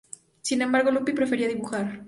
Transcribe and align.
Sin 0.41 0.63
embargo, 0.63 0.89
Luppi 0.89 1.13
prefería 1.13 1.47
dibujar. 1.47 1.99